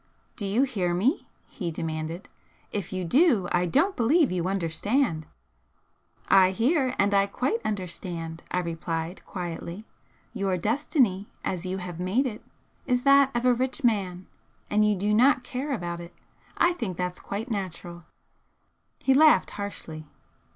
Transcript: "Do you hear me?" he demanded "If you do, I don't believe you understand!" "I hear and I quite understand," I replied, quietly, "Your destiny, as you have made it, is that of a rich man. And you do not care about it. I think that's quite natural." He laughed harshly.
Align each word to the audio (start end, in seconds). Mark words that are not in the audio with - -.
"Do 0.35 0.47
you 0.47 0.63
hear 0.63 0.95
me?" 0.95 1.27
he 1.47 1.69
demanded 1.69 2.27
"If 2.71 2.91
you 2.91 3.05
do, 3.05 3.47
I 3.51 3.67
don't 3.67 3.95
believe 3.95 4.31
you 4.31 4.47
understand!" 4.47 5.27
"I 6.27 6.49
hear 6.49 6.95
and 6.97 7.13
I 7.13 7.27
quite 7.27 7.61
understand," 7.63 8.41
I 8.49 8.61
replied, 8.61 9.23
quietly, 9.27 9.85
"Your 10.33 10.57
destiny, 10.57 11.27
as 11.45 11.67
you 11.67 11.77
have 11.77 11.99
made 11.99 12.25
it, 12.25 12.43
is 12.87 13.03
that 13.03 13.29
of 13.35 13.45
a 13.45 13.53
rich 13.53 13.83
man. 13.83 14.25
And 14.71 14.83
you 14.83 14.95
do 14.95 15.13
not 15.13 15.43
care 15.43 15.71
about 15.71 15.99
it. 15.99 16.15
I 16.57 16.73
think 16.73 16.97
that's 16.97 17.19
quite 17.19 17.51
natural." 17.51 18.05
He 18.97 19.13
laughed 19.13 19.51
harshly. 19.51 20.07